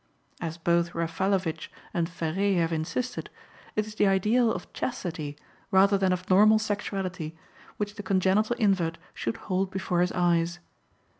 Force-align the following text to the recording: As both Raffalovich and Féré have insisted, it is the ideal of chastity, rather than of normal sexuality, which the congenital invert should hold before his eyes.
As 0.41 0.57
both 0.57 0.93
Raffalovich 0.95 1.67
and 1.93 2.09
Féré 2.09 2.57
have 2.57 2.73
insisted, 2.73 3.29
it 3.75 3.85
is 3.85 3.93
the 3.93 4.07
ideal 4.07 4.51
of 4.51 4.73
chastity, 4.73 5.37
rather 5.69 5.95
than 5.95 6.11
of 6.11 6.27
normal 6.27 6.57
sexuality, 6.57 7.37
which 7.77 7.93
the 7.93 8.01
congenital 8.01 8.55
invert 8.55 8.97
should 9.13 9.37
hold 9.45 9.69
before 9.69 10.01
his 10.01 10.11
eyes. 10.13 10.57